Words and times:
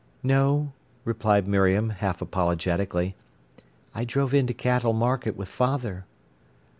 "No," 0.23 0.73
replied 1.05 1.47
Miriam, 1.47 1.91
half 1.91 2.23
apologetically. 2.23 3.15
"I 3.93 4.03
drove 4.03 4.33
in 4.33 4.47
to 4.47 4.53
Cattle 4.55 4.93
Market 4.93 5.35
with 5.37 5.47
father." 5.47 6.05